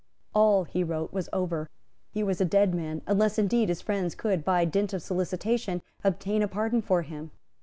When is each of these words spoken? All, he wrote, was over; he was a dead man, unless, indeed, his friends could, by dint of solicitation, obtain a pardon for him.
All, 0.33 0.63
he 0.63 0.83
wrote, 0.83 1.13
was 1.13 1.29
over; 1.31 1.69
he 2.09 2.23
was 2.23 2.41
a 2.41 2.43
dead 2.45 2.73
man, 2.73 3.03
unless, 3.05 3.37
indeed, 3.37 3.69
his 3.69 3.83
friends 3.83 4.15
could, 4.15 4.43
by 4.43 4.65
dint 4.65 4.93
of 4.93 5.03
solicitation, 5.03 5.83
obtain 6.03 6.41
a 6.41 6.47
pardon 6.47 6.81
for 6.81 7.03
him. 7.03 7.29